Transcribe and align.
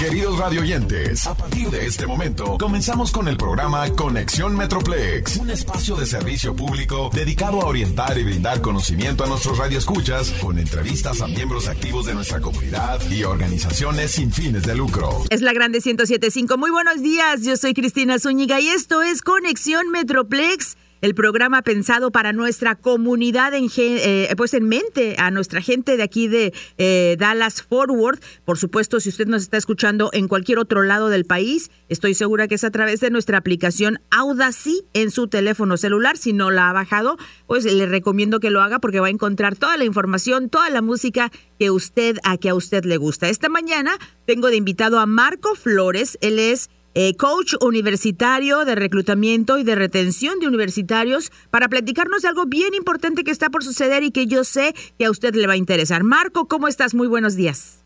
Queridos 0.00 0.38
radioyentes, 0.38 1.26
a 1.26 1.34
partir 1.34 1.68
de 1.68 1.84
este 1.84 2.06
momento 2.06 2.56
comenzamos 2.58 3.12
con 3.12 3.28
el 3.28 3.36
programa 3.36 3.86
Conexión 3.90 4.56
Metroplex, 4.56 5.36
un 5.36 5.50
espacio 5.50 5.94
de 5.94 6.06
servicio 6.06 6.56
público 6.56 7.10
dedicado 7.12 7.60
a 7.60 7.66
orientar 7.66 8.16
y 8.16 8.24
brindar 8.24 8.62
conocimiento 8.62 9.24
a 9.24 9.26
nuestros 9.26 9.58
radioescuchas 9.58 10.30
con 10.40 10.58
entrevistas 10.58 11.20
a 11.20 11.26
miembros 11.26 11.68
activos 11.68 12.06
de 12.06 12.14
nuestra 12.14 12.40
comunidad 12.40 12.98
y 13.10 13.24
organizaciones 13.24 14.12
sin 14.12 14.32
fines 14.32 14.62
de 14.62 14.74
lucro. 14.74 15.22
Es 15.28 15.42
la 15.42 15.52
Grande 15.52 15.82
1075. 15.84 16.56
Muy 16.56 16.70
buenos 16.70 17.02
días, 17.02 17.42
yo 17.42 17.58
soy 17.58 17.74
Cristina 17.74 18.18
Zúñiga 18.18 18.58
y 18.58 18.68
esto 18.68 19.02
es 19.02 19.20
Conexión 19.20 19.90
Metroplex 19.90 20.78
el 21.00 21.14
programa 21.14 21.62
pensado 21.62 22.10
para 22.10 22.32
nuestra 22.32 22.74
comunidad 22.74 23.54
en, 23.54 23.68
eh, 23.76 24.32
pues 24.36 24.54
en 24.54 24.68
mente, 24.68 25.16
a 25.18 25.30
nuestra 25.30 25.60
gente 25.60 25.96
de 25.96 26.02
aquí 26.02 26.28
de 26.28 26.52
eh, 26.78 27.16
Dallas 27.18 27.62
Forward. 27.62 28.20
Por 28.44 28.58
supuesto, 28.58 29.00
si 29.00 29.08
usted 29.08 29.26
nos 29.26 29.42
está 29.42 29.56
escuchando 29.56 30.10
en 30.12 30.28
cualquier 30.28 30.58
otro 30.58 30.82
lado 30.82 31.08
del 31.08 31.24
país, 31.24 31.70
estoy 31.88 32.14
segura 32.14 32.48
que 32.48 32.56
es 32.56 32.64
a 32.64 32.70
través 32.70 33.00
de 33.00 33.10
nuestra 33.10 33.38
aplicación 33.38 34.00
Audacy 34.10 34.82
en 34.92 35.10
su 35.10 35.28
teléfono 35.28 35.76
celular. 35.76 36.16
Si 36.16 36.32
no 36.32 36.50
la 36.50 36.70
ha 36.70 36.72
bajado, 36.72 37.16
pues 37.46 37.64
le 37.64 37.86
recomiendo 37.86 38.40
que 38.40 38.50
lo 38.50 38.62
haga 38.62 38.78
porque 38.78 39.00
va 39.00 39.06
a 39.08 39.10
encontrar 39.10 39.56
toda 39.56 39.76
la 39.76 39.84
información, 39.84 40.48
toda 40.48 40.70
la 40.70 40.82
música 40.82 41.30
que 41.58 41.70
usted 41.70 42.18
a 42.24 42.36
que 42.36 42.48
a 42.48 42.54
usted 42.54 42.84
le 42.84 42.96
gusta. 42.96 43.28
Esta 43.28 43.48
mañana 43.48 43.98
tengo 44.26 44.48
de 44.48 44.56
invitado 44.56 44.98
a 44.98 45.06
Marco 45.06 45.54
Flores. 45.54 46.18
Él 46.20 46.38
es 46.38 46.70
eh, 46.94 47.14
coach 47.16 47.54
universitario 47.60 48.64
de 48.64 48.74
reclutamiento 48.74 49.58
y 49.58 49.64
de 49.64 49.74
retención 49.74 50.40
de 50.40 50.48
universitarios, 50.48 51.30
para 51.50 51.68
platicarnos 51.68 52.22
de 52.22 52.28
algo 52.28 52.46
bien 52.46 52.74
importante 52.74 53.24
que 53.24 53.30
está 53.30 53.50
por 53.50 53.62
suceder 53.62 54.02
y 54.02 54.10
que 54.10 54.26
yo 54.26 54.44
sé 54.44 54.74
que 54.98 55.04
a 55.04 55.10
usted 55.10 55.34
le 55.34 55.46
va 55.46 55.54
a 55.54 55.56
interesar. 55.56 56.02
Marco, 56.02 56.48
¿cómo 56.48 56.68
estás? 56.68 56.94
Muy 56.94 57.08
buenos 57.08 57.36
días. 57.36 57.84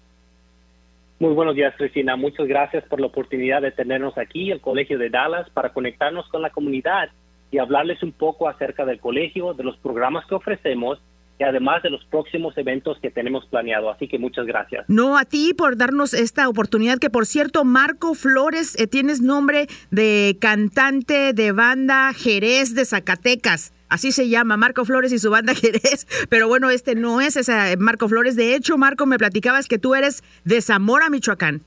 Muy 1.20 1.32
buenos 1.32 1.54
días, 1.54 1.74
Cristina. 1.76 2.16
Muchas 2.16 2.46
gracias 2.46 2.84
por 2.84 3.00
la 3.00 3.06
oportunidad 3.06 3.62
de 3.62 3.70
tenernos 3.70 4.18
aquí, 4.18 4.50
el 4.50 4.60
Colegio 4.60 4.98
de 4.98 5.10
Dallas, 5.10 5.48
para 5.50 5.72
conectarnos 5.72 6.28
con 6.28 6.42
la 6.42 6.50
comunidad 6.50 7.10
y 7.50 7.58
hablarles 7.58 8.02
un 8.02 8.12
poco 8.12 8.48
acerca 8.48 8.84
del 8.84 8.98
colegio, 8.98 9.54
de 9.54 9.62
los 9.62 9.76
programas 9.76 10.26
que 10.26 10.34
ofrecemos 10.34 11.00
y 11.38 11.44
además 11.44 11.82
de 11.82 11.90
los 11.90 12.04
próximos 12.04 12.56
eventos 12.56 12.98
que 13.00 13.10
tenemos 13.10 13.44
planeado. 13.46 13.90
Así 13.90 14.08
que 14.08 14.18
muchas 14.18 14.46
gracias. 14.46 14.84
No, 14.88 15.18
a 15.18 15.24
ti 15.24 15.52
por 15.54 15.76
darnos 15.76 16.14
esta 16.14 16.48
oportunidad, 16.48 16.98
que 16.98 17.10
por 17.10 17.26
cierto, 17.26 17.64
Marco 17.64 18.14
Flores, 18.14 18.78
eh, 18.78 18.86
tienes 18.86 19.20
nombre 19.20 19.66
de 19.90 20.36
cantante 20.40 21.32
de 21.32 21.52
banda 21.52 22.12
Jerez 22.12 22.74
de 22.74 22.84
Zacatecas. 22.84 23.72
Así 23.88 24.12
se 24.12 24.28
llama, 24.28 24.56
Marco 24.56 24.84
Flores 24.84 25.12
y 25.12 25.18
su 25.18 25.30
banda 25.30 25.54
Jerez. 25.60 26.06
Pero 26.28 26.48
bueno, 26.48 26.70
este 26.70 26.94
no 26.94 27.20
es 27.20 27.36
ese 27.36 27.76
Marco 27.76 28.08
Flores. 28.08 28.36
De 28.36 28.54
hecho, 28.54 28.78
Marco, 28.78 29.06
me 29.06 29.18
platicabas 29.18 29.68
que 29.68 29.78
tú 29.78 29.94
eres 29.94 30.22
de 30.44 30.60
Zamora, 30.62 31.10
Michoacán. 31.10 31.62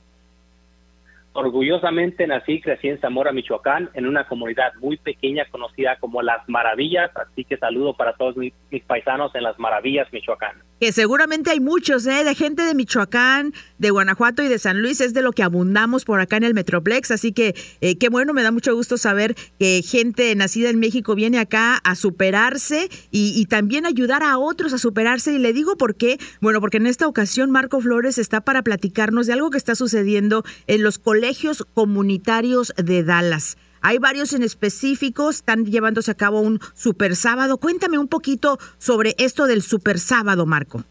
Orgullosamente 1.40 2.26
nací 2.26 2.54
y 2.54 2.62
crecí 2.62 2.88
en 2.88 3.00
Zamora, 3.00 3.32
Michoacán, 3.32 3.92
en 3.94 4.08
una 4.08 4.28
comunidad 4.28 4.74
muy 4.82 4.98
pequeña 4.98 5.46
conocida 5.52 5.98
como 5.98 6.24
Las 6.24 6.50
Maravillas, 6.50 7.12
así 7.16 7.44
que 7.44 7.58
saludo 7.58 7.94
para 7.94 8.14
todos 8.14 8.36
mis, 8.38 8.56
paisanos 8.88 9.36
en 9.36 9.44
Las 9.44 9.60
Maravillas, 9.60 10.12
Michoacán. 10.12 10.64
Que 10.80 10.92
seguramente 10.92 11.50
hay 11.50 11.60
muchos, 11.60 12.06
¿eh? 12.06 12.24
De 12.24 12.36
gente 12.36 12.64
de 12.64 12.76
Michoacán, 12.76 13.54
de 13.80 13.90
Guanajuato 13.90 14.44
y 14.44 14.48
de 14.48 14.60
San 14.60 14.82
Luis, 14.82 15.02
es 15.02 15.14
de 15.14 15.22
lo 15.22 15.32
que 15.32 15.42
abundamos 15.42 16.06
por 16.06 16.20
acá 16.20 16.38
en 16.38 16.44
el 16.44 16.54
Metroplex, 16.54 17.12
así 17.12 17.32
que 17.32 17.56
eh, 17.82 17.98
qué 17.98 18.10
bueno, 18.10 18.34
me 18.34 18.44
da 18.44 18.52
mucho 18.52 18.76
gusto 18.76 18.98
saber 18.98 19.36
que 19.60 19.82
gente 19.82 20.34
nacida 20.36 20.70
en 20.70 20.80
México 20.80 21.16
viene 21.16 21.40
acá 21.40 21.78
a 21.84 21.96
superarse 21.96 22.90
y, 23.12 23.46
también 23.48 23.86
ayudar 23.86 24.24
a 24.24 24.38
otros 24.38 24.74
a 24.74 24.78
superarse. 24.78 25.34
Y 25.34 25.40
le 25.40 25.54
digo 25.54 25.78
por 25.78 25.96
qué, 25.96 26.20
bueno, 26.42 26.60
porque 26.60 26.78
en 26.78 26.88
esta 26.88 27.08
ocasión 27.08 27.50
Marco 27.50 27.80
Flores 27.80 28.18
está 28.18 28.42
para 28.42 28.62
platicarnos 28.62 29.26
de 29.26 29.34
algo 29.34 29.50
que 29.50 29.58
está 29.58 29.74
sucediendo 29.74 30.44
en 30.68 30.84
los 30.84 31.00
colegios 31.00 31.66
comunitarios 31.74 32.74
de 32.78 33.04
Dallas. 33.04 33.58
Hay 33.82 33.98
varios 33.98 34.34
en 34.34 34.44
específico, 34.44 35.30
están 35.30 35.66
llevándose 35.66 36.12
a 36.12 36.16
cabo 36.16 36.40
un 36.40 36.60
super 36.74 37.16
sábado. 37.16 37.58
Cuéntame 37.58 37.98
un 37.98 38.08
poquito 38.08 38.58
sobre 38.78 39.16
esto 39.18 39.48
del 39.48 39.62
super 39.62 40.00
sábado, 40.00 40.46
Marco. 40.46 40.84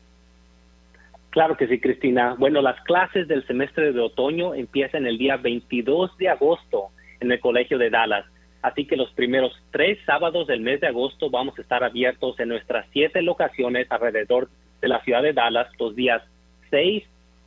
Claro 1.30 1.56
que 1.56 1.69
sí, 1.69 1.78
Cristina. 1.78 2.34
Bueno, 2.38 2.62
las 2.62 2.80
clases 2.84 3.28
del 3.28 3.47
semestre 3.47 3.92
de 3.92 4.00
otoño 4.00 4.54
empiezan 4.54 5.06
el 5.06 5.19
día 5.19 5.36
22 5.36 6.16
de 6.16 6.30
agosto 6.30 6.88
en 7.20 7.30
el 7.30 7.41
Colegio 7.41 7.76
de 7.76 7.91
Dallas. 7.91 8.24
Así 8.62 8.86
que 8.86 8.97
los 8.97 9.10
primeros 9.12 9.53
tres 9.70 9.98
sábados 10.06 10.47
del 10.47 10.60
mes 10.60 10.80
de 10.80 10.88
agosto 10.88 11.28
vamos 11.30 11.58
a 11.58 11.62
estar 11.62 11.84
abiertos 11.84 12.41
en 12.41 12.48
nuestras 12.48 12.86
siete 12.92 13.22
locaciones 13.22 13.86
alrededor 13.91 14.48
de 14.80 14.88
la 14.88 15.03
ciudad 15.03 15.22
de 15.22 15.34
Dallas 15.34 15.68
los 15.78 15.94
días 15.94 16.22
6, 16.70 17.04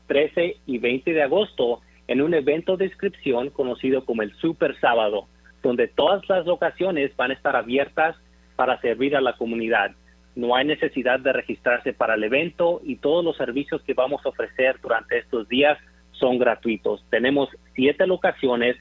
13 0.07 0.57
y 0.65 0.77
20 0.77 1.11
de 1.11 1.23
agosto 1.23 1.81
en 2.09 2.23
un 2.23 2.33
evento 2.33 2.75
de 2.75 2.85
inscripción 2.85 3.51
conocido 3.51 4.03
como 4.03 4.23
el 4.23 4.33
Super 4.37 4.75
Sábado, 4.79 5.27
donde 5.61 5.87
todas 5.87 6.27
las 6.27 6.43
locaciones 6.43 7.15
van 7.15 7.29
a 7.29 7.35
estar 7.35 7.55
abiertas 7.55 8.15
para 8.55 8.81
servir 8.81 9.15
a 9.15 9.21
la 9.21 9.33
comunidad. 9.33 9.91
No 10.35 10.55
hay 10.55 10.65
necesidad 10.65 11.19
de 11.19 11.33
registrarse 11.33 11.93
para 11.93 12.15
el 12.15 12.23
evento 12.23 12.81
y 12.83 12.95
todos 12.95 13.23
los 13.23 13.37
servicios 13.37 13.83
que 13.83 13.93
vamos 13.93 14.25
a 14.25 14.29
ofrecer 14.29 14.77
durante 14.81 15.19
estos 15.19 15.47
días 15.47 15.77
son 16.13 16.39
gratuitos. 16.39 17.05
Tenemos 17.11 17.47
siete 17.75 18.07
locaciones 18.07 18.75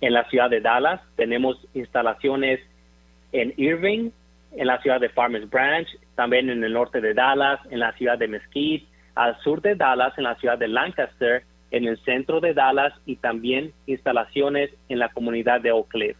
en 0.00 0.12
la 0.12 0.28
ciudad 0.28 0.50
de 0.50 0.60
Dallas, 0.60 1.00
tenemos 1.14 1.64
instalaciones 1.72 2.58
en 3.30 3.54
Irving, 3.56 4.10
en 4.56 4.66
la 4.66 4.82
ciudad 4.82 5.00
de 5.00 5.10
Farmers 5.10 5.48
Branch, 5.48 5.86
también 6.16 6.50
en 6.50 6.64
el 6.64 6.72
norte 6.72 7.00
de 7.00 7.14
Dallas, 7.14 7.60
en 7.70 7.78
la 7.78 7.92
ciudad 7.92 8.18
de 8.18 8.26
Mesquite, 8.26 8.88
al 9.14 9.38
sur 9.42 9.62
de 9.62 9.76
Dallas, 9.76 10.18
en 10.18 10.24
la 10.24 10.34
ciudad 10.34 10.58
de 10.58 10.66
Lancaster, 10.66 11.44
en 11.76 11.84
el 11.84 11.98
centro 12.04 12.40
de 12.40 12.54
Dallas 12.54 12.92
y 13.06 13.16
también 13.16 13.72
instalaciones 13.86 14.70
en 14.88 14.98
la 14.98 15.10
comunidad 15.10 15.60
de 15.60 15.72
Oak 15.72 15.88
Cliff. 15.88 16.16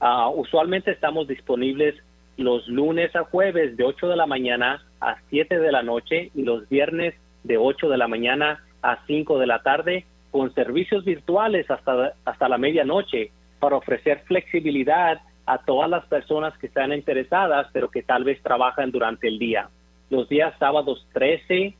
Ah, 0.00 0.28
usualmente 0.28 0.90
estamos 0.90 1.28
disponibles 1.28 1.94
los 2.36 2.66
lunes 2.68 3.14
a 3.16 3.24
jueves 3.24 3.76
de 3.76 3.84
8 3.84 4.08
de 4.08 4.16
la 4.16 4.26
mañana 4.26 4.84
a 5.00 5.16
7 5.30 5.58
de 5.58 5.72
la 5.72 5.82
noche 5.82 6.30
y 6.34 6.42
los 6.42 6.68
viernes 6.68 7.14
de 7.44 7.56
8 7.56 7.88
de 7.88 7.96
la 7.96 8.08
mañana 8.08 8.64
a 8.82 8.98
5 9.06 9.38
de 9.38 9.46
la 9.46 9.62
tarde 9.62 10.04
con 10.30 10.52
servicios 10.54 11.04
virtuales 11.04 11.70
hasta, 11.70 12.12
hasta 12.24 12.48
la 12.48 12.58
medianoche 12.58 13.30
para 13.58 13.76
ofrecer 13.76 14.22
flexibilidad 14.26 15.20
a 15.46 15.58
todas 15.58 15.88
las 15.88 16.04
personas 16.06 16.56
que 16.58 16.66
están 16.66 16.92
interesadas 16.92 17.68
pero 17.72 17.90
que 17.90 18.02
tal 18.02 18.24
vez 18.24 18.42
trabajan 18.42 18.90
durante 18.90 19.28
el 19.28 19.38
día. 19.38 19.70
Los 20.10 20.28
días 20.28 20.54
sábados 20.58 21.06
13, 21.14 21.74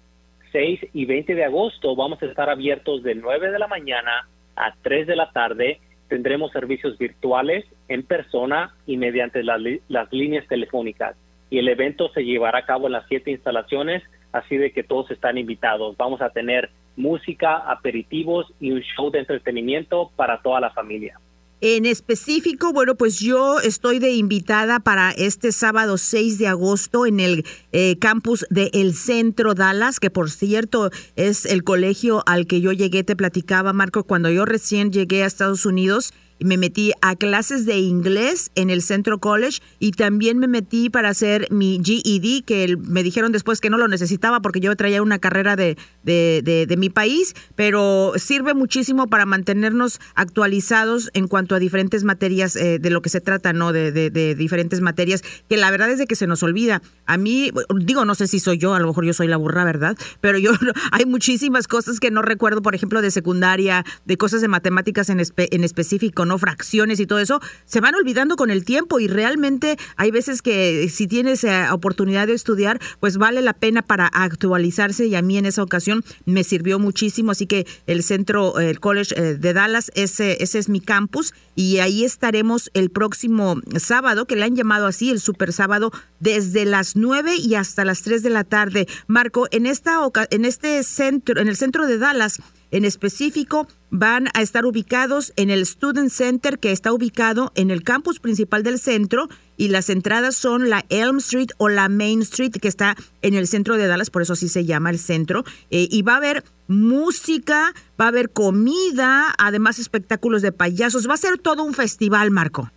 6 0.53 0.81
y 0.93 1.05
20 1.05 1.35
de 1.35 1.45
agosto 1.45 1.95
vamos 1.97 2.23
a 2.23 2.27
estar 2.27 2.49
abiertos 2.49 3.03
de 3.03 3.15
9 3.15 3.51
de 3.51 3.59
la 3.59 3.67
mañana 3.67 4.29
a 4.57 4.75
3 4.83 5.07
de 5.07 5.17
la 5.17 5.31
tarde. 5.33 5.81
Tendremos 6.09 6.53
servicios 6.53 6.97
virtuales 6.99 7.65
en 7.89 8.03
persona 8.03 8.75
y 8.87 8.97
mediante 8.97 9.43
las 9.43 10.13
líneas 10.13 10.47
telefónicas. 10.49 11.17
Y 11.51 11.59
el 11.59 11.69
evento 11.69 12.11
se 12.13 12.25
llevará 12.25 12.61
a 12.61 12.67
cabo 12.67 12.87
en 12.87 12.93
las 12.93 13.07
siete 13.09 13.31
instalaciones, 13.31 14.03
así 14.33 14.57
de 14.57 14.73
que 14.73 14.83
todos 14.83 15.11
están 15.11 15.39
invitados. 15.39 15.97
Vamos 15.97 16.21
a 16.21 16.31
tener 16.31 16.71
música, 16.97 17.57
aperitivos 17.57 18.53
y 18.61 18.73
un 18.73 18.81
show 18.81 19.11
de 19.11 19.21
entretenimiento 19.21 20.11
para 20.17 20.43
toda 20.43 20.61
la 20.61 20.71
familia. 20.71 21.19
En 21.63 21.87
específico, 21.87 22.75
bueno, 22.75 22.97
pues 22.97 23.19
yo 23.19 23.61
estoy 23.61 23.99
de 23.99 24.13
invitada 24.13 24.79
para 24.79 25.11
este 25.13 25.53
sábado 25.53 25.97
6 25.97 26.37
de 26.37 26.49
agosto 26.49 27.07
en 27.07 27.19
el 27.19 27.47
eh, 27.73 27.97
campus 27.99 28.45
de 28.51 28.71
El 28.75 28.95
Centro 28.95 29.55
Dallas, 29.55 29.99
que 29.99 30.11
por 30.11 30.31
cierto 30.31 30.91
es 31.17 31.47
el 31.47 31.65
colegio 31.65 32.23
al 32.27 32.47
que 32.47 32.61
yo 32.61 32.73
llegué, 32.73 33.05
te 33.05 33.17
platicaba 33.17 33.73
Marco, 33.73 34.05
cuando 34.05 34.29
yo 34.29 34.45
recién 34.45 34.93
llegué 34.93 35.23
a 35.23 35.27
Estados 35.27 35.65
Unidos 35.65 36.13
me 36.41 36.57
metí 36.57 36.93
a 37.01 37.17
clases 37.17 37.67
de 37.67 37.79
inglés 37.79 38.51
en 38.55 38.71
el 38.71 38.83
Centro 38.83 39.19
College 39.19 39.61
y 39.79 39.93
también 39.93 40.39
me 40.39 40.49
metí 40.49 40.91
para 40.91 41.09
hacer 41.09 41.49
mi 41.51 41.81
GED, 41.83 42.45
que 42.45 42.77
me 42.77 43.03
dijeron 43.03 43.33
después 43.33 43.61
que 43.61 43.71
no 43.71 43.79
lo 43.79 43.89
necesitaba 43.89 44.41
porque 44.41 44.61
yo 44.61 44.75
traía 44.77 45.03
una 45.03 45.19
carrera 45.19 45.57
de, 45.57 45.77
de, 46.03 46.43
de, 46.69 46.77
mi 46.77 46.91
país, 46.91 47.35
pero 47.55 48.13
sirve 48.17 48.55
muchísimo 48.55 49.07
para 49.07 49.25
mantenernos 49.25 49.99
actualizados 50.15 51.11
en 51.15 51.27
cuanto 51.27 51.55
a 51.55 51.59
diferentes 51.59 52.05
materias 52.05 52.55
eh, 52.57 52.79
de 52.79 52.91
lo 52.91 53.01
que 53.01 53.09
se 53.09 53.21
trata, 53.21 53.53
¿no? 53.53 53.73
De, 53.73 53.93
de, 53.93 54.35
diferentes 54.35 54.81
materias, 54.81 55.23
que 55.49 55.57
la 55.57 55.71
verdad 55.71 55.91
es 55.91 55.99
de 55.99 56.07
que 56.07 56.17
se 56.17 56.27
nos 56.27 56.43
olvida. 56.43 56.83
A 57.07 57.17
mí, 57.17 57.51
digo, 57.77 58.05
no 58.05 58.15
sé 58.15 58.27
si 58.27 58.41
soy 58.41 58.59
yo, 58.59 58.75
a 58.75 58.81
lo 58.81 58.89
mejor 58.89 59.05
yo 59.05 59.15
soy 59.15 59.29
la 59.29 59.37
burra, 59.37 59.65
¿verdad? 59.65 59.97
Pero 60.21 60.39
yo, 60.39 60.53
hay 60.93 61.07
muchísimas 61.07 61.67
cosas 61.67 61.99
que 61.99 62.11
no 62.11 62.21
recuerdo, 62.21 62.61
por 62.61 62.75
ejemplo, 62.75 63.01
de 63.01 63.11
secundaria, 63.11 63.85
de 64.05 64.17
cosas 64.17 64.43
de 64.43 64.49
matemáticas 64.49 65.09
en, 65.09 65.23
en 65.37 65.65
específico 65.65 66.26
no 66.27 66.39
fracciones 66.39 67.01
y 67.01 67.07
todo 67.07 67.19
eso, 67.19 67.41
se 67.65 67.81
van 67.81 67.95
olvidando 67.95 68.37
con 68.37 68.51
el 68.51 68.65
tiempo 68.65 69.01
y 69.01 69.09
realmente 69.09 69.79
hay 69.97 70.11
veces 70.11 70.43
que 70.43 70.89
si 70.91 71.07
tienes 71.07 71.45
eh, 71.45 71.67
oportunidad 71.71 72.27
de 72.27 72.35
estudiar, 72.35 72.81
pues 73.01 73.17
vale 73.17 73.43
la 73.43 73.55
pena 73.55 73.83
para 73.83 74.07
actualizarse 74.07 75.07
y 75.07 75.15
a 75.15 75.23
mí 75.23 75.39
en 75.39 75.47
esa 75.47 75.63
ocasión 75.63 76.05
me 76.25 76.45
sirvió 76.45 76.79
muchísimo, 76.79 77.31
así 77.31 77.47
que 77.47 77.67
el 77.87 78.03
centro, 78.03 78.59
el 78.59 78.81
college 78.81 79.15
eh, 79.17 79.35
de 79.35 79.53
Dallas, 79.53 79.91
ese, 79.95 80.43
ese 80.43 80.59
es 80.59 80.69
mi 80.69 80.81
campus 80.81 81.33
y 81.55 81.79
ahí 81.79 82.05
estaremos 82.05 82.71
el 82.75 82.91
próximo 82.91 83.61
sábado, 83.79 84.27
que 84.27 84.37
le 84.37 84.45
han 84.45 84.57
llamado 84.57 84.87
así, 84.87 85.11
el 85.11 85.21
super 85.21 85.53
sábado, 85.53 85.91
desde 86.21 86.65
las 86.67 86.97
9 86.97 87.37
y 87.37 87.55
hasta 87.55 87.85
las 87.85 88.03
3 88.03 88.23
de 88.23 88.31
la 88.31 88.45
tarde. 88.45 88.87
Marco, 89.07 89.49
en 89.51 89.67
esta 89.67 89.97
en 90.31 90.45
este 90.45 90.83
centro, 90.83 91.41
en 91.41 91.49
el 91.49 91.57
centro 91.57 91.87
de 91.87 91.99
Dallas, 91.99 92.41
en 92.71 92.85
específico, 92.85 93.67
van 93.99 94.27
a 94.35 94.43
estar 94.43 94.67
ubicados 94.67 95.33
en 95.37 95.51
el 95.51 95.65
Student 95.65 96.11
Center 96.11 96.59
que 96.59 96.73
está 96.73 96.93
ubicado 96.93 97.53
en 97.55 97.71
el 97.71 97.83
campus 97.83 98.21
principal 98.21 98.63
del 98.63 98.79
centro 98.79 99.29
y 99.57 99.69
las 99.69 99.89
entradas 99.89 100.37
son 100.37 100.69
la 100.69 100.85
Elm 100.91 101.17
Street 101.17 101.49
o 101.57 101.69
la 101.69 101.89
Main 101.89 102.21
Street 102.21 102.53
que 102.61 102.69
está 102.69 102.95
en 103.23 103.35
el 103.35 103.47
centro 103.47 103.77
de 103.77 103.87
Dallas, 103.87 104.11
por 104.11 104.23
eso 104.23 104.35
así 104.35 104.49
se 104.49 104.67
llama 104.67 104.91
el 104.91 104.99
centro. 104.99 105.45
Eh, 105.71 105.89
y 105.91 106.03
va 106.03 106.15
a 106.15 106.17
haber 106.19 106.43
música, 106.69 107.73
va 107.99 108.07
a 108.07 108.09
haber 108.09 108.31
comida, 108.31 109.35
además 109.39 109.79
espectáculos 109.79 110.43
de 110.43 110.53
payasos, 110.53 111.09
va 111.09 111.15
a 111.15 111.19
ser 111.19 111.39
todo 111.39 111.65
un 111.65 111.73
festival, 111.73 112.31
Marco. 112.31 112.71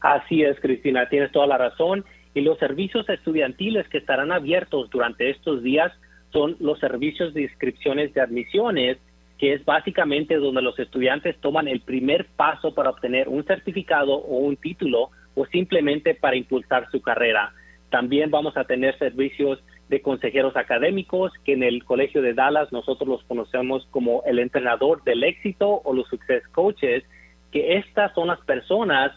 Así 0.00 0.42
es, 0.42 0.60
Cristina, 0.60 1.08
tienes 1.08 1.32
toda 1.32 1.46
la 1.46 1.56
razón. 1.56 2.04
Y 2.34 2.42
los 2.42 2.58
servicios 2.58 3.08
estudiantiles 3.08 3.88
que 3.88 3.98
estarán 3.98 4.32
abiertos 4.32 4.90
durante 4.90 5.30
estos 5.30 5.62
días 5.62 5.92
son 6.30 6.56
los 6.60 6.78
servicios 6.78 7.32
de 7.32 7.42
inscripciones 7.42 8.12
de 8.12 8.20
admisiones, 8.20 8.98
que 9.38 9.52
es 9.52 9.64
básicamente 9.64 10.36
donde 10.36 10.62
los 10.62 10.78
estudiantes 10.78 11.36
toman 11.40 11.68
el 11.68 11.80
primer 11.80 12.26
paso 12.36 12.74
para 12.74 12.90
obtener 12.90 13.28
un 13.28 13.44
certificado 13.44 14.14
o 14.14 14.38
un 14.38 14.56
título 14.56 15.10
o 15.34 15.46
simplemente 15.46 16.14
para 16.14 16.36
impulsar 16.36 16.90
su 16.90 17.00
carrera. 17.00 17.52
También 17.90 18.30
vamos 18.30 18.56
a 18.56 18.64
tener 18.64 18.98
servicios 18.98 19.62
de 19.88 20.02
consejeros 20.02 20.56
académicos, 20.56 21.32
que 21.44 21.54
en 21.54 21.62
el 21.62 21.84
Colegio 21.84 22.20
de 22.20 22.34
Dallas 22.34 22.72
nosotros 22.72 23.08
los 23.08 23.24
conocemos 23.24 23.86
como 23.90 24.22
el 24.26 24.38
entrenador 24.38 25.02
del 25.04 25.24
éxito 25.24 25.80
o 25.84 25.94
los 25.94 26.08
success 26.08 26.46
coaches, 26.48 27.04
que 27.52 27.76
estas 27.76 28.12
son 28.14 28.28
las 28.28 28.40
personas 28.40 29.12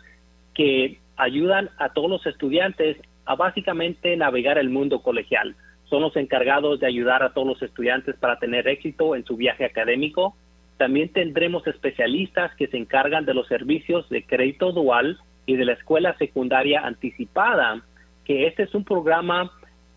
que 0.53 0.99
ayudan 1.17 1.69
a 1.77 1.89
todos 1.89 2.09
los 2.09 2.25
estudiantes 2.25 2.97
a 3.25 3.35
básicamente 3.35 4.15
navegar 4.15 4.57
el 4.57 4.69
mundo 4.69 5.01
colegial. 5.01 5.55
Son 5.91 6.01
los 6.01 6.15
encargados 6.15 6.79
de 6.79 6.87
ayudar 6.87 7.21
a 7.21 7.33
todos 7.33 7.45
los 7.45 7.61
estudiantes 7.61 8.15
para 8.15 8.39
tener 8.39 8.65
éxito 8.69 9.13
en 9.13 9.25
su 9.25 9.35
viaje 9.35 9.65
académico. 9.65 10.37
También 10.77 11.09
tendremos 11.09 11.67
especialistas 11.67 12.55
que 12.55 12.67
se 12.67 12.77
encargan 12.77 13.25
de 13.25 13.33
los 13.33 13.45
servicios 13.47 14.07
de 14.07 14.23
crédito 14.23 14.71
dual 14.71 15.19
y 15.45 15.57
de 15.57 15.65
la 15.65 15.73
escuela 15.73 16.17
secundaria 16.17 16.79
anticipada, 16.85 17.83
que 18.23 18.47
este 18.47 18.63
es 18.63 18.73
un 18.73 18.85
programa 18.85 19.51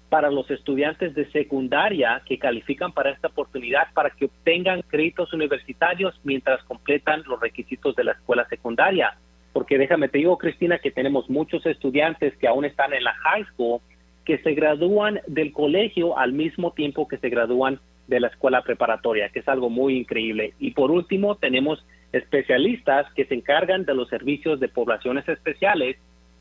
para 0.09 0.33
los 0.33 0.51
estudiantes 0.51 1.15
de 1.15 1.31
secundaria 1.31 2.21
que 2.27 2.41
califican 2.41 2.91
para 2.91 3.11
esta 3.11 3.29
oportunidad 3.29 3.87
para 3.95 4.11
que 4.11 4.25
obtengan 4.25 4.83
créditos 4.83 5.33
universitarios 5.33 6.21
mientras 6.25 6.63
completan 6.65 7.23
los 7.27 7.39
requisitos 7.39 7.95
de 7.95 8.03
la 8.03 8.13
escuela 8.13 8.45
secundaria 8.49 9.17
porque 9.55 9.79
déjame 9.79 10.09
te 10.09 10.19
digo, 10.19 10.37
Cristina, 10.37 10.81
que 10.81 10.91
tenemos 10.91 11.31
muchos 11.31 11.65
estudiantes 11.65 12.37
que 12.39 12.49
aún 12.49 12.65
están 12.65 12.93
en 12.93 13.05
la 13.05 13.15
high 13.15 13.45
school 13.53 13.81
que 14.25 14.39
se 14.39 14.55
gradúan 14.55 15.21
del 15.27 15.53
colegio 15.53 16.19
al 16.19 16.33
mismo 16.33 16.73
tiempo 16.73 17.09
que 17.09 17.19
se 17.19 17.29
gradúan 17.29 17.81
de 18.07 18.21
la 18.21 18.29
escuela 18.29 18.63
preparatoria, 18.63 19.29
que 19.31 19.41
es 19.41 19.49
algo 19.49 19.71
muy 19.71 19.97
increíble. 19.97 20.55
Y 20.59 20.73
por 20.73 20.91
último, 20.91 21.37
tenemos 21.37 21.85
especialistas 22.13 23.07
que 23.15 23.25
se 23.27 23.35
encargan 23.35 23.85
de 23.85 23.95
los 23.95 24.09
servicios 24.09 24.61
de 24.61 24.69
poblaciones 24.69 25.29
especiales 25.29 25.97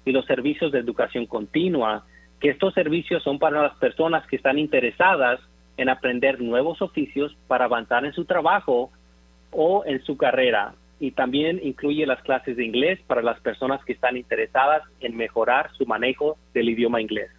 y 0.06 0.12
los 0.12 0.26
servicios 0.26 0.72
de 0.72 0.80
educación 0.80 1.26
continua, 1.26 2.06
que 2.40 2.50
estos 2.50 2.74
servicios 2.74 3.24
son 3.24 3.40
para 3.40 3.62
las 3.62 3.76
personas 3.78 4.26
que 4.28 4.36
están 4.36 4.60
interesadas 4.60 5.40
en 5.78 5.90
aprender 5.90 6.42
nuevos 6.42 6.82
oficios 6.82 7.36
para 7.48 7.66
avanzar 7.66 8.06
en 8.06 8.14
su 8.14 8.26
trabajo 8.26 8.92
o 9.52 9.84
en 9.86 10.04
su 10.04 10.18
carrera 10.18 10.76
y 11.00 11.12
también 11.12 11.60
incluye 11.64 12.06
las 12.06 12.22
clases 12.22 12.56
de 12.56 12.66
inglés 12.66 13.00
para 13.08 13.22
las 13.22 13.40
personas 13.42 13.84
que 13.84 13.94
están 13.94 14.16
interesadas 14.16 14.84
en 15.00 15.18
mejorar 15.18 15.72
su 15.78 15.86
manejo 15.86 16.38
del 16.54 16.70
idioma 16.70 17.02
inglés. 17.02 17.30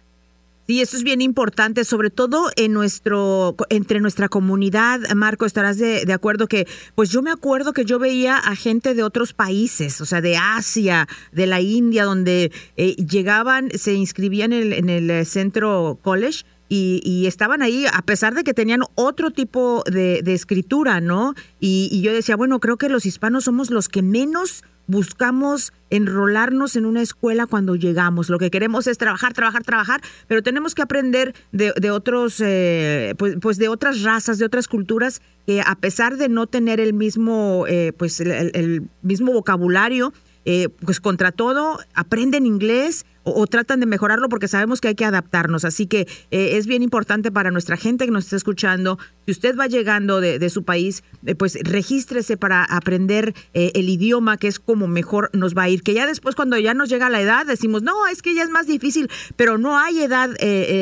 Sí, 0.67 0.81
eso 0.81 0.97
es 0.97 1.03
bien 1.03 1.21
importante, 1.21 1.85
sobre 1.85 2.09
todo 2.09 2.49
en 2.55 2.73
nuestro, 2.73 3.55
entre 3.69 3.99
nuestra 3.99 4.29
comunidad, 4.29 4.99
Marco, 5.15 5.45
estarás 5.45 5.77
de, 5.77 6.11
acuerdo 6.11 6.47
que, 6.47 6.67
pues 6.95 7.11
yo 7.11 7.21
me 7.21 7.29
acuerdo 7.29 7.71
que 7.71 7.85
yo 7.85 7.99
veía 7.99 8.37
a 8.37 8.55
gente 8.55 8.95
de 8.95 9.03
otros 9.03 9.33
países, 9.33 10.01
o 10.01 10.05
sea, 10.05 10.21
de 10.21 10.37
Asia, 10.37 11.07
de 11.31 11.45
la 11.45 11.61
India, 11.61 12.03
donde 12.03 12.51
eh, 12.77 12.95
llegaban, 12.95 13.69
se 13.75 13.93
inscribían 13.93 14.53
en 14.53 14.73
el, 14.73 14.73
en 14.73 14.89
el 14.89 15.25
centro 15.27 15.99
college 16.01 16.45
y, 16.67 17.25
estaban 17.27 17.61
ahí 17.61 17.85
a 17.91 18.01
pesar 18.01 18.33
de 18.33 18.43
que 18.43 18.53
tenían 18.53 18.81
otro 18.95 19.31
tipo 19.31 19.83
de, 19.85 20.21
escritura, 20.25 20.99
¿no? 20.99 21.35
Y, 21.59 22.01
yo 22.01 22.13
decía, 22.13 22.35
bueno, 22.35 22.59
creo 22.59 22.77
que 22.77 22.89
los 22.89 23.05
hispanos 23.05 23.45
somos 23.45 23.69
los 23.69 23.87
que 23.87 24.01
menos 24.01 24.63
buscamos 24.87 25.73
enrolarnos 25.89 26.75
en 26.75 26.85
una 26.85 27.01
escuela 27.01 27.45
cuando 27.45 27.75
llegamos. 27.75 28.29
Lo 28.29 28.39
que 28.39 28.51
queremos 28.51 28.87
es 28.87 28.97
trabajar, 28.97 29.33
trabajar, 29.33 29.63
trabajar, 29.63 30.01
pero 30.27 30.43
tenemos 30.43 30.75
que 30.75 30.81
aprender 30.81 31.33
de, 31.51 31.91
otros, 31.91 32.41
eh, 32.43 33.15
pues, 33.17 33.35
pues, 33.41 33.57
de 33.57 33.69
otras 33.69 34.03
razas, 34.03 34.37
de 34.37 34.45
otras 34.45 34.67
culturas 34.67 35.21
que 35.45 35.61
a 35.61 35.75
pesar 35.75 36.17
de 36.17 36.27
no 36.27 36.47
tener 36.47 36.79
el 36.79 36.93
mismo, 36.93 37.65
eh, 37.67 37.93
pues 37.97 38.19
el 38.19 38.89
mismo 39.01 39.31
vocabulario, 39.31 40.11
eh, 40.45 40.69
pues 40.69 40.99
contra 40.99 41.31
todo 41.31 41.79
aprenden 41.93 42.45
inglés 42.45 43.05
o, 43.23 43.47
tratan 43.47 43.79
de 43.79 43.87
mejorarlo 43.87 44.29
porque 44.29 44.47
sabemos 44.47 44.81
que 44.81 44.89
hay 44.89 44.95
que 44.95 45.05
adaptarnos. 45.05 45.65
Así 45.65 45.87
que 45.87 46.01
eh, 46.29 46.57
es 46.57 46.67
bien 46.67 46.83
importante 46.83 47.31
para 47.31 47.49
nuestra 47.49 47.75
gente 47.75 48.05
que 48.05 48.11
nos 48.11 48.25
está 48.25 48.35
escuchando. 48.35 48.99
Si 49.25 49.31
usted 49.31 49.57
va 49.57 49.65
llegando 49.65 50.21
de, 50.21 50.49
su 50.51 50.63
país, 50.63 51.03
eh, 51.25 51.33
pues 51.33 51.57
regístrese 51.63 52.37
para 52.37 52.63
aprender 52.63 53.33
el 53.53 53.89
idioma, 53.89 54.37
que 54.37 54.47
es 54.47 54.59
como 54.59 54.87
mejor 54.87 55.31
nos 55.33 55.57
va 55.57 55.63
a 55.63 55.69
ir. 55.69 55.81
Que 55.81 55.95
ya 55.95 56.05
después, 56.05 56.35
cuando 56.35 56.57
ya 56.59 56.75
nos 56.75 56.89
llega 56.89 57.09
la 57.09 57.19
edad, 57.19 57.47
decimos, 57.47 57.81
no, 57.81 58.05
es 58.05 58.21
que 58.21 58.35
ya 58.35 58.43
es 58.43 58.51
más 58.51 58.67
difícil, 58.67 59.09
pero 59.35 59.57
no 59.57 59.79
hay 59.79 60.01
edad 60.01 60.29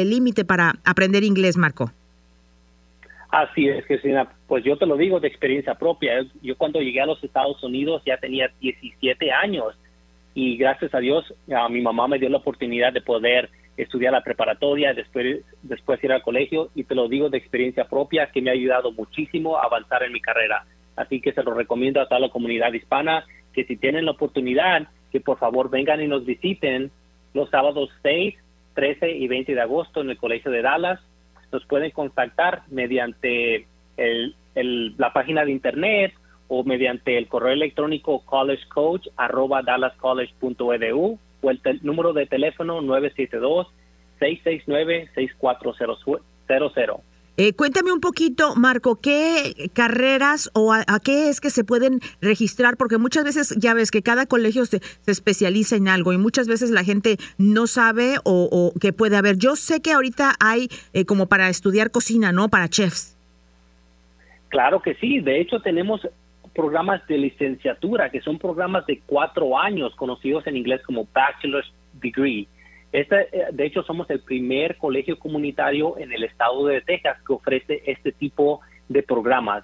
límite 0.06 0.44
para 0.44 0.80
aprender 0.84 1.24
inglés, 1.24 1.56
Marco. 1.56 1.94
Así 3.34 3.68
es, 3.68 3.84
Cristina. 3.88 4.32
Pues 4.46 4.64
yo 4.64 4.78
te 4.78 4.86
lo 4.86 4.96
digo 4.96 5.20
de 5.20 5.28
experiencia 5.28 5.74
propia. 5.74 6.24
Yo 6.44 6.56
cuando 6.56 6.80
llegué 6.80 7.02
a 7.02 7.08
los 7.08 7.24
Estados 7.24 7.64
Unidos 7.64 8.04
ya 8.06 8.18
tenía 8.18 8.52
17 8.62 9.32
años 9.32 9.74
y 10.36 10.56
gracias 10.56 10.94
a 10.94 11.00
Dios 11.00 11.34
a 11.52 11.68
mi 11.68 11.82
mamá 11.82 12.08
me 12.08 12.20
dio 12.20 12.30
la 12.30 12.38
oportunidad 12.38 12.94
de 12.94 13.02
poder 13.02 13.50
estudiar 13.76 14.14
la 14.14 14.24
preparatoria, 14.24 14.94
después, 14.94 15.44
después 15.64 16.04
ir 16.04 16.12
al 16.12 16.22
colegio 16.22 16.70
y 16.76 16.84
te 16.84 16.94
lo 16.94 17.08
digo 17.08 17.32
de 17.32 17.40
experiencia 17.40 17.86
propia 17.86 18.30
que 18.32 18.40
me 18.40 18.52
ha 18.52 18.54
ayudado 18.54 18.92
muchísimo 18.92 19.58
a 19.58 19.64
avanzar 19.64 20.04
en 20.04 20.14
mi 20.14 20.22
carrera. 20.22 20.68
Así 20.96 21.20
que 21.20 21.34
se 21.34 21.42
lo 21.42 21.56
recomiendo 21.56 22.02
a 22.02 22.08
toda 22.08 22.20
la 22.20 22.30
comunidad 22.30 22.72
hispana 22.72 23.26
que 23.52 23.64
si 23.64 23.78
tienen 23.78 24.06
la 24.06 24.12
oportunidad, 24.12 24.90
que 25.12 25.22
por 25.22 25.40
favor 25.40 25.72
vengan 25.72 26.02
y 26.02 26.08
nos 26.08 26.24
visiten 26.24 26.92
los 27.34 27.50
sábados 27.50 27.90
6, 28.04 28.36
13 28.76 29.10
y 29.10 29.28
20 29.28 29.56
de 29.56 29.62
agosto 29.62 30.02
en 30.02 30.12
el 30.12 30.18
Colegio 30.18 30.52
de 30.52 30.62
Dallas 30.62 31.00
nos 31.54 31.66
pueden 31.66 31.92
contactar 31.92 32.64
mediante 32.70 33.68
el, 33.96 34.36
la 34.98 35.14
página 35.14 35.46
de 35.46 35.52
internet 35.52 36.14
o 36.48 36.64
mediante 36.64 37.16
el 37.18 37.28
correo 37.28 37.54
electrónico 37.54 38.26
collegecoach@dallascollege.edu 38.26 41.20
o 41.42 41.50
el 41.50 41.60
número 41.84 42.14
de 42.14 42.26
teléfono 42.26 42.82
972 42.82 43.68
669 44.20 45.10
6400. 45.16 46.22
Eh, 47.36 47.54
cuéntame 47.54 47.92
un 47.92 48.00
poquito, 48.00 48.56
Marco, 48.56 49.00
¿qué 49.02 49.72
carreras 49.74 50.52
o 50.54 50.72
a, 50.72 50.84
qué 51.04 51.30
es 51.30 51.42
que 51.42 51.50
se 51.50 51.64
pueden 51.64 52.00
registrar? 52.22 52.78
Porque 52.78 53.00
muchas 53.00 53.24
veces 53.24 53.56
ya 53.58 53.74
ves 53.74 53.90
que 53.90 54.04
cada 54.04 54.28
colegio 54.28 54.66
se, 54.68 54.82
especializa 55.08 55.76
en 55.76 55.88
algo 55.88 56.14
y 56.14 56.20
muchas 56.20 56.48
veces 56.48 56.70
la 56.70 56.84
gente 56.84 57.18
no 57.40 57.66
sabe 57.66 58.18
o, 58.24 58.72
que 58.80 58.94
puede 58.94 59.18
haber. 59.18 59.38
Yo 59.38 59.56
sé 59.56 59.82
que 59.82 59.94
ahorita 59.94 60.36
hay 60.40 60.70
eh, 60.94 61.06
como 61.06 61.28
para 61.28 61.50
estudiar 61.50 61.90
cocina, 61.90 62.32
¿no? 62.32 62.50
Para 62.50 62.70
chefs. 62.70 63.18
Claro 64.50 64.84
que 64.84 64.94
sí. 64.96 65.20
De 65.20 65.42
hecho, 65.42 65.60
tenemos 65.60 66.08
programas 66.54 67.06
de 67.08 67.18
licenciatura 67.18 68.12
que 68.12 68.22
son 68.22 68.38
programas 68.38 68.86
de 68.86 69.02
cuatro 69.08 69.58
años, 69.58 69.96
conocidos 69.96 70.46
en 70.46 70.56
inglés 70.56 70.82
como 70.86 71.08
Bachelor's 71.12 71.74
Degree 71.94 72.48
este, 72.94 73.28
de 73.52 73.66
hecho, 73.66 73.82
somos 73.84 74.08
el 74.12 74.20
primer 74.20 74.78
colegio 74.78 75.18
comunitario 75.18 75.98
en 75.98 76.14
el 76.14 76.24
estado 76.24 76.68
de 76.68 76.80
Texas 76.82 77.18
que 77.26 77.34
ofrece 77.34 77.82
este 77.88 78.12
tipo 78.12 78.62
de 78.88 79.02
programas. 79.02 79.64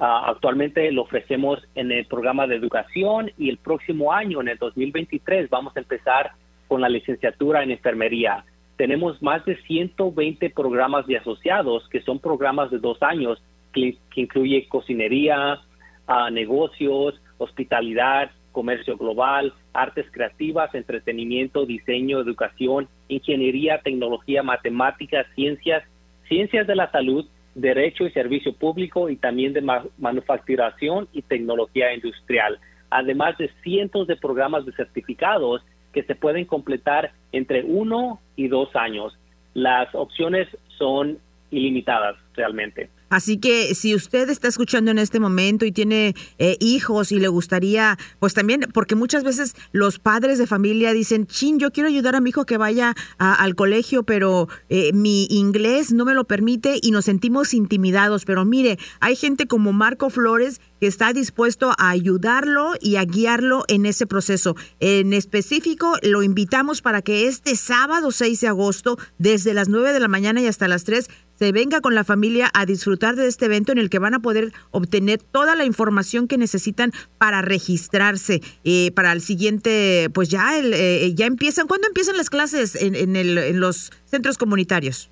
Ah, 0.00 0.24
actualmente 0.26 0.90
lo 0.90 1.02
ofrecemos 1.02 1.60
en 1.76 1.92
el 1.92 2.06
programa 2.06 2.48
de 2.48 2.56
educación 2.56 3.30
y 3.38 3.50
el 3.50 3.58
próximo 3.58 4.12
año, 4.12 4.40
en 4.40 4.48
el 4.48 4.58
2023, 4.58 5.48
vamos 5.48 5.76
a 5.76 5.80
empezar 5.80 6.32
con 6.66 6.80
la 6.80 6.88
licenciatura 6.88 7.62
en 7.62 7.70
enfermería. 7.70 8.44
Tenemos 8.76 9.22
más 9.22 9.44
de 9.44 9.56
120 9.62 10.50
programas 10.50 11.06
de 11.06 11.18
asociados 11.18 11.88
que 11.88 12.02
son 12.02 12.18
programas 12.18 12.72
de 12.72 12.78
dos 12.78 13.00
años 13.00 13.40
que, 13.72 13.96
incluye 14.16 14.66
cocinería, 14.68 15.60
ah, 16.08 16.30
negocios, 16.30 17.14
hospitalidad, 17.38 18.32
comercio 18.50 18.96
global, 18.96 19.54
artes 19.76 20.06
creativas, 20.10 20.74
entretenimiento, 20.74 21.66
diseño, 21.66 22.20
educación, 22.20 22.88
ingeniería, 23.08 23.80
tecnología, 23.82 24.42
matemáticas, 24.42 25.26
ciencias, 25.34 25.84
ciencias 26.28 26.66
de 26.66 26.76
la 26.76 26.90
salud, 26.90 27.26
derecho 27.54 28.04
y 28.06 28.10
servicio 28.10 28.52
público 28.52 29.08
y 29.08 29.16
también 29.16 29.52
de 29.52 29.62
manufacturación 29.98 31.08
y 31.12 31.22
tecnología 31.22 31.94
industrial, 31.94 32.58
además 32.90 33.36
de 33.38 33.50
cientos 33.62 34.06
de 34.06 34.16
programas 34.16 34.66
de 34.66 34.72
certificados 34.72 35.62
que 35.92 36.02
se 36.02 36.14
pueden 36.14 36.44
completar 36.44 37.12
entre 37.32 37.62
uno 37.64 38.20
y 38.36 38.48
dos 38.48 38.74
años. 38.76 39.16
Las 39.54 39.94
opciones 39.94 40.48
son 40.76 41.18
ilimitadas 41.50 42.16
realmente. 42.34 42.90
Así 43.08 43.38
que 43.38 43.74
si 43.74 43.94
usted 43.94 44.28
está 44.30 44.48
escuchando 44.48 44.90
en 44.90 44.98
este 44.98 45.20
momento 45.20 45.64
y 45.64 45.72
tiene 45.72 46.14
eh, 46.38 46.56
hijos 46.60 47.12
y 47.12 47.20
le 47.20 47.28
gustaría, 47.28 47.98
pues 48.18 48.34
también, 48.34 48.66
porque 48.72 48.94
muchas 48.94 49.22
veces 49.22 49.54
los 49.72 49.98
padres 49.98 50.38
de 50.38 50.46
familia 50.46 50.92
dicen, 50.92 51.26
chin, 51.26 51.58
yo 51.58 51.70
quiero 51.70 51.88
ayudar 51.88 52.16
a 52.16 52.20
mi 52.20 52.30
hijo 52.30 52.44
que 52.44 52.56
vaya 52.56 52.94
al 53.18 53.54
colegio, 53.54 54.02
pero 54.02 54.48
eh, 54.68 54.92
mi 54.92 55.26
inglés 55.30 55.92
no 55.92 56.04
me 56.04 56.14
lo 56.14 56.24
permite 56.24 56.78
y 56.82 56.90
nos 56.90 57.04
sentimos 57.04 57.54
intimidados. 57.54 58.24
Pero 58.24 58.44
mire, 58.44 58.78
hay 59.00 59.16
gente 59.16 59.46
como 59.46 59.72
Marco 59.72 60.10
Flores 60.10 60.60
que 60.80 60.86
está 60.86 61.12
dispuesto 61.12 61.72
a 61.78 61.90
ayudarlo 61.90 62.72
y 62.80 62.96
a 62.96 63.04
guiarlo 63.04 63.64
en 63.68 63.86
ese 63.86 64.06
proceso. 64.06 64.56
En 64.80 65.12
específico, 65.12 65.96
lo 66.02 66.22
invitamos 66.22 66.82
para 66.82 67.02
que 67.02 67.26
este 67.28 67.56
sábado 67.56 68.10
6 68.10 68.40
de 68.40 68.48
agosto, 68.48 68.98
desde 69.18 69.54
las 69.54 69.68
9 69.68 69.92
de 69.92 70.00
la 70.00 70.08
mañana 70.08 70.40
y 70.40 70.46
hasta 70.46 70.68
las 70.68 70.84
3, 70.84 71.08
se 71.36 71.52
venga 71.52 71.80
con 71.80 71.94
la 71.94 72.02
familia 72.02 72.50
a 72.54 72.66
disfrutar 72.66 73.14
de 73.14 73.26
este 73.26 73.44
evento 73.44 73.72
en 73.72 73.78
el 73.78 73.90
que 73.90 73.98
van 73.98 74.14
a 74.14 74.20
poder 74.20 74.52
obtener 74.70 75.18
toda 75.22 75.54
la 75.54 75.64
información 75.64 76.28
que 76.28 76.38
necesitan 76.38 76.92
para 77.18 77.42
registrarse 77.42 78.40
eh, 78.64 78.90
para 78.92 79.12
el 79.12 79.20
siguiente, 79.20 80.08
pues 80.14 80.30
ya 80.30 80.58
el, 80.58 80.72
eh, 80.74 81.14
ya 81.14 81.26
empiezan. 81.26 81.66
¿Cuándo 81.66 81.86
empiezan 81.88 82.16
las 82.16 82.30
clases 82.30 82.74
en, 82.80 82.94
en, 82.94 83.16
el, 83.16 83.36
en 83.38 83.60
los 83.60 83.90
centros 84.06 84.38
comunitarios? 84.38 85.10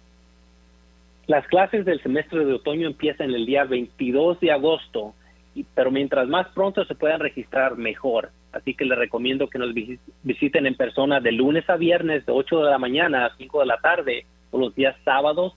Las 1.26 1.46
clases 1.46 1.84
del 1.84 2.02
semestre 2.02 2.44
de 2.44 2.54
otoño 2.54 2.86
empiezan 2.86 3.30
el 3.30 3.46
día 3.46 3.64
22 3.64 4.40
de 4.40 4.52
agosto, 4.52 5.14
pero 5.74 5.90
mientras 5.90 6.28
más 6.28 6.48
pronto 6.48 6.84
se 6.84 6.94
puedan 6.94 7.20
registrar, 7.20 7.76
mejor. 7.76 8.30
Así 8.52 8.74
que 8.74 8.84
les 8.84 8.96
recomiendo 8.96 9.48
que 9.48 9.58
nos 9.58 9.74
visiten 10.22 10.66
en 10.66 10.76
persona 10.76 11.20
de 11.20 11.32
lunes 11.32 11.68
a 11.68 11.76
viernes 11.76 12.24
de 12.24 12.32
8 12.32 12.64
de 12.64 12.70
la 12.70 12.78
mañana 12.78 13.26
a 13.26 13.36
5 13.36 13.60
de 13.60 13.66
la 13.66 13.78
tarde 13.78 14.26
o 14.50 14.58
los 14.58 14.74
días 14.74 14.94
sábados 15.04 15.54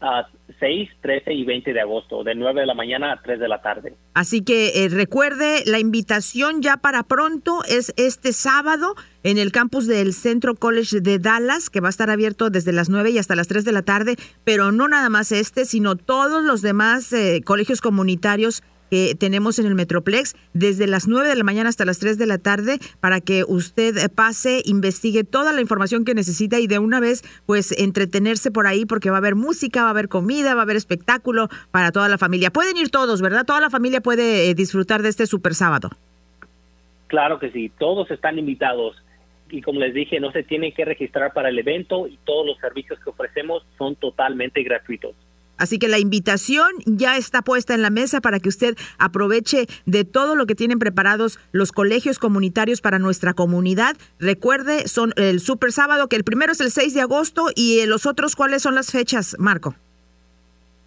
a 0.00 0.28
6, 0.58 0.88
13 1.00 1.32
y 1.32 1.44
20 1.44 1.72
de 1.72 1.80
agosto, 1.80 2.22
de 2.24 2.34
9 2.34 2.60
de 2.60 2.66
la 2.66 2.74
mañana 2.74 3.12
a 3.12 3.22
3 3.22 3.38
de 3.38 3.48
la 3.48 3.62
tarde. 3.62 3.94
Así 4.14 4.42
que 4.42 4.84
eh, 4.84 4.88
recuerde, 4.88 5.62
la 5.66 5.78
invitación 5.78 6.62
ya 6.62 6.76
para 6.76 7.02
pronto 7.02 7.62
es 7.68 7.92
este 7.96 8.32
sábado 8.32 8.94
en 9.22 9.38
el 9.38 9.52
campus 9.52 9.86
del 9.86 10.12
Centro 10.12 10.54
College 10.54 11.00
de 11.00 11.18
Dallas, 11.18 11.70
que 11.70 11.80
va 11.80 11.88
a 11.88 11.90
estar 11.90 12.10
abierto 12.10 12.50
desde 12.50 12.72
las 12.72 12.88
9 12.88 13.10
y 13.10 13.18
hasta 13.18 13.36
las 13.36 13.48
3 13.48 13.64
de 13.64 13.72
la 13.72 13.82
tarde, 13.82 14.16
pero 14.44 14.72
no 14.72 14.88
nada 14.88 15.08
más 15.08 15.32
este, 15.32 15.64
sino 15.64 15.96
todos 15.96 16.44
los 16.44 16.62
demás 16.62 17.12
eh, 17.12 17.42
colegios 17.44 17.80
comunitarios 17.80 18.62
que 18.90 19.14
tenemos 19.14 19.58
en 19.58 19.66
el 19.66 19.74
Metroplex 19.74 20.34
desde 20.52 20.86
las 20.86 21.08
9 21.08 21.28
de 21.28 21.36
la 21.36 21.44
mañana 21.44 21.68
hasta 21.68 21.84
las 21.84 21.98
3 21.98 22.18
de 22.18 22.26
la 22.26 22.38
tarde 22.38 22.78
para 23.00 23.20
que 23.20 23.44
usted 23.46 24.10
pase, 24.14 24.62
investigue 24.64 25.24
toda 25.24 25.52
la 25.52 25.60
información 25.60 26.04
que 26.04 26.14
necesita 26.14 26.58
y 26.58 26.66
de 26.66 26.78
una 26.78 27.00
vez 27.00 27.22
pues 27.46 27.72
entretenerse 27.78 28.50
por 28.50 28.66
ahí 28.66 28.84
porque 28.84 29.10
va 29.10 29.16
a 29.16 29.18
haber 29.18 29.36
música, 29.36 29.82
va 29.82 29.88
a 29.88 29.90
haber 29.90 30.08
comida, 30.08 30.54
va 30.54 30.62
a 30.62 30.64
haber 30.64 30.76
espectáculo 30.76 31.48
para 31.70 31.92
toda 31.92 32.08
la 32.08 32.18
familia. 32.18 32.50
Pueden 32.50 32.76
ir 32.76 32.90
todos, 32.90 33.22
¿verdad? 33.22 33.46
Toda 33.46 33.60
la 33.60 33.70
familia 33.70 34.00
puede 34.00 34.50
eh, 34.50 34.54
disfrutar 34.54 35.02
de 35.02 35.08
este 35.08 35.26
super 35.26 35.54
sábado. 35.54 35.90
Claro 37.06 37.38
que 37.38 37.50
sí, 37.50 37.70
todos 37.78 38.10
están 38.10 38.38
invitados 38.38 38.96
y 39.50 39.62
como 39.62 39.80
les 39.80 39.92
dije, 39.94 40.20
no 40.20 40.30
se 40.30 40.42
tienen 40.42 40.72
que 40.72 40.84
registrar 40.84 41.32
para 41.32 41.48
el 41.48 41.58
evento 41.58 42.06
y 42.06 42.18
todos 42.24 42.46
los 42.46 42.58
servicios 42.58 42.98
que 43.00 43.10
ofrecemos 43.10 43.64
son 43.76 43.96
totalmente 43.96 44.62
gratuitos. 44.62 45.14
Así 45.60 45.78
que 45.78 45.86
la 45.86 45.98
invitación 45.98 46.72
ya 46.86 47.16
está 47.16 47.42
puesta 47.42 47.74
en 47.74 47.82
la 47.82 47.90
mesa 47.90 48.20
para 48.20 48.40
que 48.40 48.48
usted 48.48 48.76
aproveche 48.98 49.66
de 49.84 50.04
todo 50.04 50.34
lo 50.34 50.46
que 50.46 50.54
tienen 50.54 50.78
preparados 50.78 51.38
los 51.52 51.70
colegios 51.70 52.18
comunitarios 52.18 52.80
para 52.80 52.98
nuestra 52.98 53.34
comunidad. 53.34 53.96
Recuerde, 54.18 54.88
son 54.88 55.12
el 55.16 55.38
Super 55.38 55.70
Sábado, 55.70 56.08
que 56.08 56.16
el 56.16 56.24
primero 56.24 56.52
es 56.52 56.60
el 56.60 56.70
6 56.70 56.94
de 56.94 57.02
agosto 57.02 57.46
y 57.54 57.84
los 57.86 58.06
otros, 58.06 58.34
¿cuáles 58.34 58.62
son 58.62 58.74
las 58.74 58.90
fechas, 58.90 59.36
Marco? 59.38 59.74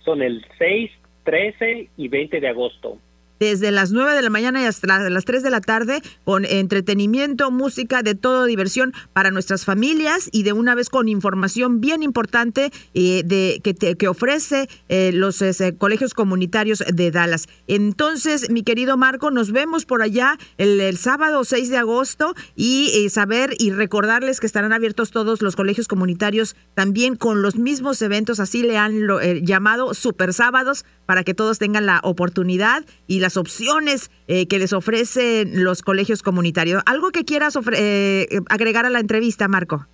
Son 0.04 0.22
el 0.22 0.44
6, 0.58 0.92
13 1.24 1.90
y 1.96 2.08
20 2.08 2.42
de 2.42 2.48
agosto 2.50 2.98
desde 3.44 3.72
las 3.72 3.92
9 3.92 4.14
de 4.14 4.22
la 4.22 4.30
mañana 4.30 4.62
y 4.62 4.66
hasta 4.66 5.10
las 5.10 5.26
3 5.26 5.44
de 5.44 5.50
la 5.50 5.60
tarde 5.60 6.02
con 6.24 6.46
entretenimiento, 6.46 7.52
música, 7.52 8.02
de 8.02 8.16
todo 8.16 8.46
diversión 8.46 8.94
para 9.12 9.32
nuestras 9.32 9.66
familias 9.66 10.30
y 10.32 10.44
de 10.44 10.54
una 10.54 10.76
vez 10.76 10.90
con 10.90 11.10
información 11.10 11.82
bien 11.82 12.04
importante 12.04 12.72
eh, 12.94 13.24
de 13.26 13.60
que, 13.62 13.76
que 13.98 14.08
ofrece 14.08 14.70
eh, 14.88 15.12
los 15.14 15.42
eh, 15.42 15.76
colegios 15.78 16.14
comunitarios 16.14 16.84
de 16.88 17.12
Dallas. 17.12 17.48
Entonces, 17.68 18.50
mi 18.50 18.64
querido 18.64 18.96
Marco, 18.96 19.30
nos 19.30 19.52
vemos 19.52 19.86
por 19.86 20.02
allá 20.02 20.38
el, 20.58 20.98
sábado 20.98 21.44
6 21.44 21.70
de 21.70 21.78
agosto 21.78 22.36
y 22.56 23.10
saber 23.10 23.56
y 23.60 23.72
recordarles 23.72 24.40
que 24.40 24.46
estarán 24.46 24.72
abiertos 24.72 25.12
todos 25.12 25.42
los 25.42 25.56
colegios 25.56 25.88
comunitarios 25.88 26.56
también 26.76 27.16
con 27.18 27.42
los 27.42 27.58
mismos 27.58 28.02
eventos, 28.02 28.40
así 28.40 28.62
le 28.62 28.78
han 28.78 29.08
llamado 29.44 29.94
super 29.94 30.34
sábados 30.34 30.86
para 31.06 31.24
que 31.24 31.34
todos 31.34 31.60
tengan 31.60 31.86
la 31.86 32.00
oportunidad 32.04 32.84
y 33.08 33.20
las 33.20 33.38
opciones 33.38 34.12
eh, 34.28 34.48
que 34.48 34.60
les 34.60 34.74
ofrecen 34.74 35.64
los 35.64 35.82
colegios 35.82 36.24
comunitarios. 36.24 36.84
¿Algo 36.86 37.12
que 37.12 37.26
quieras 37.26 37.58
eh, 37.78 38.28
agregar 38.50 38.86
a 38.86 38.90
la 38.90 39.00
entrevista, 39.00 39.48
Marco? 39.48 39.88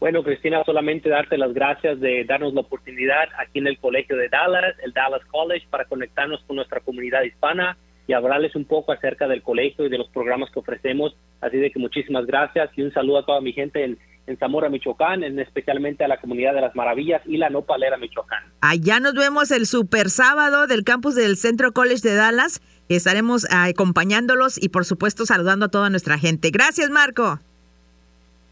Bueno, 0.00 0.22
Cristina, 0.22 0.62
solamente 0.64 1.08
darte 1.08 1.36
las 1.36 1.52
gracias 1.52 1.98
de 1.98 2.24
darnos 2.24 2.54
la 2.54 2.60
oportunidad 2.60 3.28
aquí 3.36 3.58
en 3.58 3.66
el 3.66 3.78
Colegio 3.78 4.16
de 4.16 4.28
Dallas, 4.28 4.76
el 4.84 4.92
Dallas 4.92 5.24
College, 5.26 5.66
para 5.70 5.86
conectarnos 5.86 6.40
con 6.46 6.54
nuestra 6.56 6.80
comunidad 6.80 7.22
hispana 7.22 7.76
y 8.06 8.12
hablarles 8.12 8.54
un 8.54 8.64
poco 8.64 8.92
acerca 8.92 9.26
del 9.26 9.42
colegio 9.42 9.84
y 9.84 9.88
de 9.88 9.98
los 9.98 10.08
programas 10.08 10.50
que 10.50 10.60
ofrecemos. 10.60 11.16
Así 11.40 11.56
de 11.56 11.72
que 11.72 11.80
muchísimas 11.80 12.26
gracias 12.26 12.70
y 12.76 12.82
un 12.82 12.92
saludo 12.92 13.18
a 13.18 13.26
toda 13.26 13.40
mi 13.40 13.52
gente 13.52 13.84
en, 13.84 13.98
en 14.28 14.36
Zamora, 14.36 14.68
Michoacán, 14.68 15.24
en 15.24 15.38
especialmente 15.38 16.04
a 16.04 16.08
la 16.08 16.20
comunidad 16.20 16.54
de 16.54 16.60
las 16.60 16.76
Maravillas 16.76 17.22
y 17.24 17.38
la 17.38 17.48
Nopalera, 17.48 17.96
Michoacán. 17.96 18.44
Allá 18.60 19.00
nos 19.00 19.14
vemos 19.14 19.50
el 19.50 19.66
super 19.66 20.10
sábado 20.10 20.66
del 20.66 20.84
campus 20.84 21.14
del 21.14 21.36
Centro 21.36 21.72
College 21.72 22.06
de 22.06 22.14
Dallas. 22.14 22.60
Estaremos 22.90 23.46
acompañándolos 23.50 24.62
y 24.62 24.68
por 24.68 24.84
supuesto 24.84 25.24
saludando 25.24 25.66
a 25.66 25.68
toda 25.70 25.88
nuestra 25.88 26.18
gente. 26.18 26.50
Gracias, 26.50 26.90
Marco. 26.90 27.40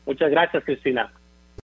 Muchas 0.06 0.30
gracias, 0.30 0.64
Cristina. 0.64 1.12